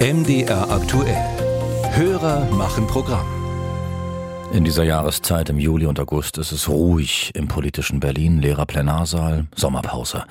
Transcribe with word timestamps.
MDR 0.00 0.70
aktuell. 0.70 1.16
Hörer 1.90 2.44
machen 2.52 2.86
Programm. 2.86 3.26
In 4.52 4.62
dieser 4.62 4.84
Jahreszeit 4.84 5.50
im 5.50 5.58
Juli 5.58 5.86
und 5.86 5.98
August 5.98 6.38
ist 6.38 6.52
es 6.52 6.68
ruhig 6.68 7.32
im 7.34 7.48
politischen 7.48 7.98
Berlin, 7.98 8.40
leerer 8.40 8.64
Plenarsaal, 8.64 9.48
Sommerpause. 9.56 10.24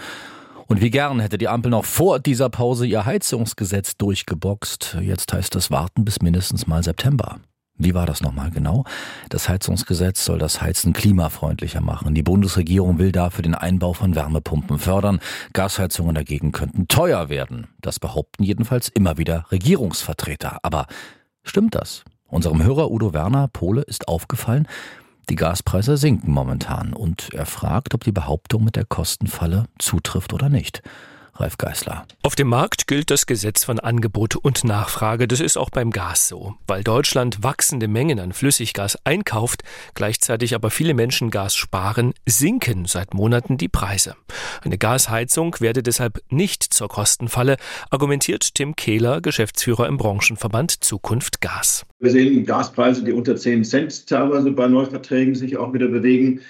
Und 0.67 0.79
wie 0.79 0.89
gern 0.89 1.19
hätte 1.19 1.37
die 1.37 1.49
Ampel 1.49 1.69
noch 1.69 1.83
vor 1.83 2.19
dieser 2.19 2.47
Pause 2.47 2.87
ihr 2.87 3.05
Heizungsgesetz 3.05 3.97
durchgeboxt. 3.97 4.99
Jetzt 5.01 5.33
heißt 5.33 5.53
es 5.57 5.69
warten 5.69 6.05
bis 6.05 6.21
mindestens 6.21 6.65
mal 6.65 6.81
September. 6.81 7.41
Wie 7.77 7.93
war 7.93 8.05
das 8.05 8.21
nochmal 8.21 8.49
genau? 8.49 8.85
Das 9.29 9.49
Heizungsgesetz 9.49 10.25
soll 10.25 10.39
das 10.39 10.61
Heizen 10.61 10.93
klimafreundlicher 10.93 11.81
machen. 11.81 12.15
Die 12.15 12.23
Bundesregierung 12.23 12.97
will 12.97 13.11
dafür 13.11 13.43
den 13.43 13.53
Einbau 13.53 13.93
von 13.93 14.15
Wärmepumpen 14.15 14.79
fördern. 14.79 15.19
Gasheizungen 15.53 16.15
dagegen 16.15 16.51
könnten 16.51 16.87
teuer 16.87 17.29
werden. 17.29 17.67
Das 17.79 17.99
behaupten 17.99 18.43
jedenfalls 18.43 18.89
immer 18.89 19.17
wieder 19.17 19.45
Regierungsvertreter. 19.51 20.57
Aber 20.63 20.87
stimmt 21.43 21.75
das? 21.75 22.03
Unserem 22.25 22.63
Hörer 22.63 22.89
Udo 22.89 23.13
Werner, 23.13 23.47
Pole, 23.47 23.81
ist 23.81 24.07
aufgefallen, 24.07 24.67
die 25.29 25.35
Gaspreise 25.35 25.97
sinken 25.97 26.31
momentan 26.31 26.93
und 26.93 27.33
er 27.33 27.45
fragt, 27.45 27.93
ob 27.93 28.03
die 28.03 28.11
Behauptung 28.11 28.63
mit 28.63 28.75
der 28.75 28.85
Kostenfalle 28.85 29.65
zutrifft 29.77 30.33
oder 30.33 30.49
nicht. 30.49 30.81
Ralf 31.39 31.57
Geißler. 31.57 32.05
Auf 32.23 32.35
dem 32.35 32.47
Markt 32.47 32.87
gilt 32.87 33.11
das 33.11 33.25
Gesetz 33.25 33.63
von 33.63 33.79
Angebot 33.79 34.35
und 34.35 34.63
Nachfrage. 34.63 35.27
Das 35.27 35.39
ist 35.39 35.57
auch 35.57 35.69
beim 35.69 35.91
Gas 35.91 36.27
so. 36.27 36.55
Weil 36.67 36.83
Deutschland 36.83 37.43
wachsende 37.43 37.87
Mengen 37.87 38.19
an 38.19 38.33
Flüssiggas 38.33 38.97
einkauft, 39.03 39.63
gleichzeitig 39.93 40.55
aber 40.55 40.69
viele 40.69 40.93
Menschen 40.93 41.29
Gas 41.31 41.55
sparen, 41.55 42.13
sinken 42.25 42.85
seit 42.85 43.13
Monaten 43.13 43.57
die 43.57 43.69
Preise. 43.69 44.15
Eine 44.63 44.77
Gasheizung 44.77 45.55
werde 45.59 45.83
deshalb 45.83 46.21
nicht 46.29 46.63
zur 46.63 46.87
Kostenfalle, 46.87 47.57
argumentiert 47.89 48.55
Tim 48.55 48.75
Kehler, 48.75 49.21
Geschäftsführer 49.21 49.87
im 49.87 49.97
Branchenverband 49.97 50.83
Zukunft 50.83 51.41
Gas. 51.41 51.85
Wir 51.99 52.11
sehen 52.11 52.45
Gaspreise, 52.45 53.03
die 53.03 53.11
unter 53.11 53.35
10 53.35 53.63
Cent 53.63 54.07
teilweise 54.07 54.51
bei 54.51 54.67
Neuverträgen 54.67 55.35
sich 55.35 55.57
auch 55.57 55.73
wieder 55.73 55.87
bewegen. 55.87 56.41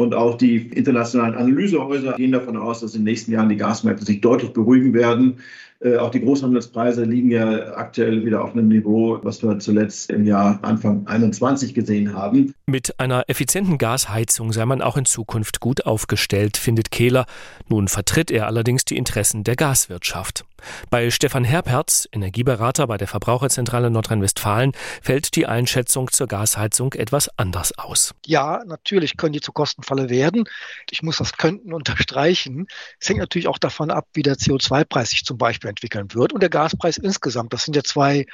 Und 0.00 0.14
auch 0.14 0.38
die 0.38 0.56
internationalen 0.56 1.34
Analysehäuser 1.34 2.14
gehen 2.14 2.32
davon 2.32 2.56
aus, 2.56 2.80
dass 2.80 2.94
in 2.94 3.00
den 3.00 3.04
nächsten 3.04 3.32
Jahren 3.32 3.50
die 3.50 3.58
Gasmärkte 3.58 4.06
sich 4.06 4.22
deutlich 4.22 4.54
beruhigen 4.54 4.94
werden. 4.94 5.40
Äh, 5.82 5.96
auch 5.96 6.10
die 6.10 6.20
Großhandelspreise 6.20 7.04
liegen 7.04 7.30
ja 7.30 7.74
aktuell 7.74 8.24
wieder 8.24 8.44
auf 8.44 8.52
einem 8.52 8.68
Niveau, 8.68 9.18
was 9.22 9.42
wir 9.42 9.58
zuletzt 9.58 10.10
im 10.10 10.26
Jahr 10.26 10.58
Anfang 10.62 11.06
21 11.06 11.72
gesehen 11.72 12.14
haben. 12.14 12.54
Mit 12.66 13.00
einer 13.00 13.24
effizienten 13.28 13.78
Gasheizung 13.78 14.52
sei 14.52 14.66
man 14.66 14.82
auch 14.82 14.98
in 14.98 15.06
Zukunft 15.06 15.60
gut 15.60 15.86
aufgestellt, 15.86 16.58
findet 16.58 16.90
Kehler. 16.90 17.24
Nun 17.68 17.88
vertritt 17.88 18.30
er 18.30 18.46
allerdings 18.46 18.84
die 18.84 18.98
Interessen 18.98 19.42
der 19.42 19.56
Gaswirtschaft. 19.56 20.44
Bei 20.90 21.10
Stefan 21.10 21.44
Herperz, 21.44 22.06
Energieberater 22.12 22.86
bei 22.86 22.98
der 22.98 23.08
Verbraucherzentrale 23.08 23.90
Nordrhein-Westfalen, 23.90 24.72
fällt 25.00 25.34
die 25.36 25.46
Einschätzung 25.46 26.10
zur 26.10 26.26
Gasheizung 26.26 26.92
etwas 26.92 27.30
anders 27.38 27.76
aus. 27.78 28.14
Ja, 28.26 28.62
natürlich 28.66 29.16
können 29.16 29.32
die 29.32 29.40
zur 29.40 29.54
Kostenfalle 29.54 30.10
werden. 30.10 30.44
Ich 30.90 31.02
muss 31.02 31.16
das 31.16 31.32
könnten 31.38 31.72
unterstreichen. 31.72 32.66
Es 33.00 33.08
hängt 33.08 33.20
natürlich 33.20 33.48
auch 33.48 33.58
davon 33.58 33.90
ab, 33.90 34.06
wie 34.12 34.22
der 34.22 34.36
CO2-Preis 34.36 35.10
sich 35.10 35.24
zum 35.24 35.38
Beispiel 35.38 35.69
entwickeln 35.70 36.12
wird 36.12 36.32
und 36.32 36.40
der 36.40 36.50
Gaspreis 36.50 36.98
insgesamt. 36.98 37.52
Das 37.52 37.64
sind 37.64 37.74
ja 37.74 37.82
zwei 37.82 38.26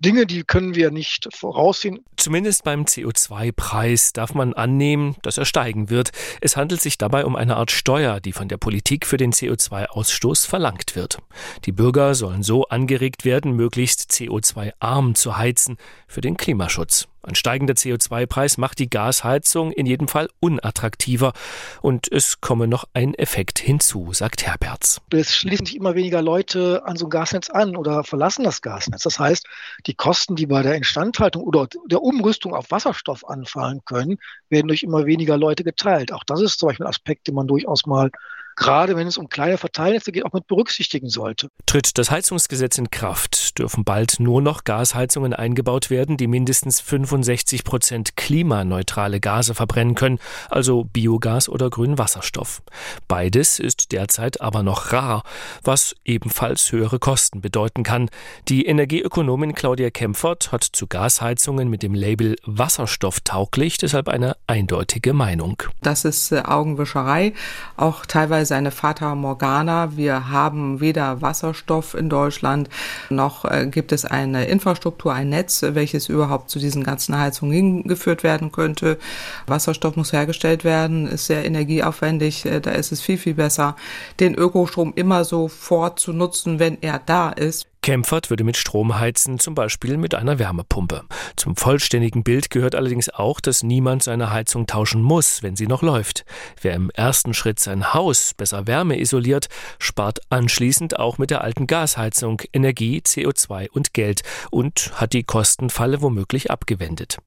Dinge, 0.00 0.26
die 0.26 0.42
können 0.42 0.74
wir 0.74 0.90
nicht 0.90 1.28
voraussehen. 1.32 2.00
Zumindest 2.16 2.64
beim 2.64 2.82
CO2-Preis 2.82 4.12
darf 4.12 4.34
man 4.34 4.52
annehmen, 4.52 5.16
dass 5.22 5.38
er 5.38 5.44
steigen 5.44 5.90
wird. 5.90 6.10
Es 6.40 6.56
handelt 6.56 6.80
sich 6.80 6.98
dabei 6.98 7.24
um 7.24 7.36
eine 7.36 7.56
Art 7.56 7.70
Steuer, 7.70 8.20
die 8.20 8.32
von 8.32 8.48
der 8.48 8.56
Politik 8.56 9.06
für 9.06 9.16
den 9.16 9.32
CO2-Ausstoß 9.32 10.46
verlangt 10.46 10.96
wird. 10.96 11.18
Die 11.66 11.72
Bürger 11.72 12.14
sollen 12.16 12.42
so 12.42 12.64
angeregt 12.64 13.24
werden, 13.24 13.52
möglichst 13.52 14.10
CO2-arm 14.10 15.14
zu 15.14 15.36
heizen 15.36 15.76
für 16.08 16.20
den 16.20 16.36
Klimaschutz. 16.36 17.06
Ein 17.24 17.36
steigender 17.36 17.74
CO2-Preis 17.74 18.58
macht 18.58 18.80
die 18.80 18.90
Gasheizung 18.90 19.70
in 19.70 19.86
jedem 19.86 20.08
Fall 20.08 20.28
unattraktiver. 20.40 21.32
Und 21.80 22.10
es 22.10 22.40
komme 22.40 22.66
noch 22.66 22.84
ein 22.94 23.14
Effekt 23.14 23.60
hinzu, 23.60 24.12
sagt 24.12 24.44
Herberts. 24.44 25.00
Es 25.12 25.32
schließen 25.32 25.66
sich 25.66 25.76
immer 25.76 25.94
weniger 25.94 26.20
Leute 26.20 26.82
an 26.84 26.96
so 26.96 27.06
ein 27.06 27.10
Gasnetz 27.10 27.48
an 27.48 27.76
oder 27.76 28.02
verlassen 28.02 28.42
das 28.42 28.60
Gasnetz. 28.60 29.04
Das 29.04 29.20
heißt, 29.20 29.46
die 29.86 29.94
Kosten, 29.94 30.34
die 30.34 30.46
bei 30.46 30.62
der 30.62 30.74
Instandhaltung 30.74 31.44
oder 31.44 31.68
der 31.86 32.02
Umrüstung 32.02 32.54
auf 32.54 32.72
Wasserstoff 32.72 33.24
anfallen 33.28 33.82
können, 33.84 34.18
werden 34.48 34.66
durch 34.66 34.82
immer 34.82 35.06
weniger 35.06 35.36
Leute 35.36 35.62
geteilt. 35.62 36.12
Auch 36.12 36.24
das 36.24 36.40
ist 36.40 36.58
zum 36.58 36.70
Beispiel 36.70 36.86
ein 36.86 36.90
Aspekt, 36.90 37.28
den 37.28 37.36
man 37.36 37.46
durchaus 37.46 37.86
mal 37.86 38.10
gerade 38.56 38.96
wenn 38.96 39.06
es 39.06 39.18
um 39.18 39.28
kleine 39.28 39.58
Verteilnetze 39.58 40.12
geht, 40.12 40.24
auch 40.24 40.32
mit 40.32 40.46
berücksichtigen 40.46 41.08
sollte. 41.08 41.48
Tritt 41.66 41.98
das 41.98 42.10
Heizungsgesetz 42.10 42.78
in 42.78 42.90
Kraft, 42.90 43.58
dürfen 43.58 43.84
bald 43.84 44.20
nur 44.20 44.42
noch 44.42 44.64
Gasheizungen 44.64 45.32
eingebaut 45.32 45.90
werden, 45.90 46.16
die 46.16 46.26
mindestens 46.26 46.80
65 46.80 47.64
Prozent 47.64 48.16
klimaneutrale 48.16 49.20
Gase 49.20 49.54
verbrennen 49.54 49.94
können, 49.94 50.18
also 50.50 50.84
Biogas 50.84 51.48
oder 51.48 51.70
grünen 51.70 51.98
Wasserstoff. 51.98 52.62
Beides 53.08 53.58
ist 53.58 53.92
derzeit 53.92 54.40
aber 54.40 54.62
noch 54.62 54.92
rar, 54.92 55.22
was 55.62 55.94
ebenfalls 56.04 56.72
höhere 56.72 56.98
Kosten 56.98 57.40
bedeuten 57.40 57.82
kann. 57.82 58.10
Die 58.48 58.66
Energieökonomin 58.66 59.54
Claudia 59.54 59.90
Kempfert 59.90 60.52
hat 60.52 60.64
zu 60.64 60.86
Gasheizungen 60.86 61.68
mit 61.68 61.82
dem 61.82 61.94
Label 61.94 62.36
wasserstofftauglich 62.44 63.78
deshalb 63.78 64.08
eine 64.08 64.36
eindeutige 64.46 65.12
Meinung. 65.12 65.62
Das 65.82 66.04
ist 66.04 66.32
äh, 66.32 66.42
Augenwischerei, 66.44 67.32
auch 67.76 68.06
teilweise 68.06 68.41
teilweise 68.42 68.56
eine 68.56 68.72
Fata 68.72 69.14
Morgana. 69.14 69.96
Wir 69.96 70.30
haben 70.30 70.80
weder 70.80 71.22
Wasserstoff 71.22 71.94
in 71.94 72.08
Deutschland, 72.08 72.68
noch 73.08 73.44
äh, 73.44 73.68
gibt 73.70 73.92
es 73.92 74.04
eine 74.04 74.46
Infrastruktur, 74.46 75.12
ein 75.14 75.28
Netz, 75.28 75.62
welches 75.62 76.08
überhaupt 76.08 76.50
zu 76.50 76.58
diesen 76.58 76.82
ganzen 76.82 77.16
Heizungen 77.16 77.54
hingeführt 77.54 78.24
werden 78.24 78.50
könnte. 78.50 78.98
Wasserstoff 79.46 79.94
muss 79.94 80.12
hergestellt 80.12 80.64
werden, 80.64 81.06
ist 81.06 81.26
sehr 81.26 81.44
energieaufwendig. 81.44 82.44
Äh, 82.44 82.60
da 82.60 82.72
ist 82.72 82.90
es 82.90 83.00
viel, 83.00 83.18
viel 83.18 83.34
besser, 83.34 83.76
den 84.18 84.34
Ökostrom 84.34 84.92
immer 84.96 85.24
sofort 85.24 86.00
zu 86.00 86.12
nutzen, 86.12 86.58
wenn 86.58 86.78
er 86.80 86.98
da 86.98 87.30
ist. 87.30 87.71
Kempfert 87.82 88.30
würde 88.30 88.44
mit 88.44 88.56
Strom 88.56 88.98
heizen, 88.98 89.40
zum 89.40 89.56
Beispiel 89.56 89.96
mit 89.96 90.14
einer 90.14 90.38
Wärmepumpe. 90.38 91.02
Zum 91.34 91.56
vollständigen 91.56 92.22
Bild 92.22 92.48
gehört 92.48 92.76
allerdings 92.76 93.08
auch, 93.08 93.40
dass 93.40 93.64
niemand 93.64 94.04
seine 94.04 94.30
Heizung 94.30 94.68
tauschen 94.68 95.02
muss, 95.02 95.42
wenn 95.42 95.56
sie 95.56 95.66
noch 95.66 95.82
läuft. 95.82 96.24
Wer 96.60 96.74
im 96.74 96.90
ersten 96.90 97.34
Schritt 97.34 97.58
sein 97.58 97.92
Haus 97.92 98.34
besser 98.34 98.68
Wärme 98.68 99.00
isoliert, 99.00 99.48
spart 99.80 100.20
anschließend 100.30 100.98
auch 100.98 101.18
mit 101.18 101.30
der 101.30 101.42
alten 101.42 101.66
Gasheizung 101.66 102.40
Energie, 102.52 103.02
CO2 103.04 103.68
und 103.70 103.94
Geld 103.94 104.22
und 104.52 104.92
hat 104.94 105.12
die 105.12 105.24
Kostenfalle 105.24 106.02
womöglich 106.02 106.52
abgewendet. 106.52 107.18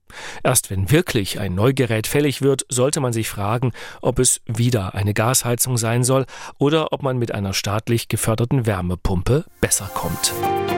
Erst 0.44 0.72
wenn 0.72 0.90
wirklich 0.90 1.40
ein 1.40 1.56
Neugerät 1.56 2.08
fällig 2.08 2.42
wird, 2.42 2.66
sollte 2.70 3.02
man 3.02 3.12
sich 3.12 3.28
fragen, 3.28 3.74
ob 4.02 4.20
es 4.20 4.40
wieder 4.46 4.96
eine 4.96 5.14
Gasheizung 5.14 5.78
sein 5.78 6.06
soll 6.06 6.26
oder 6.58 6.94
ob 6.94 7.04
man 7.04 7.18
mit 7.18 7.34
einer 7.34 7.54
staatlich 7.54 8.08
geförderten 8.08 8.66
Wärmepumpe 8.66 9.44
besser 9.60 9.90
kommt. 9.94 10.34
Podcast. 10.46 10.75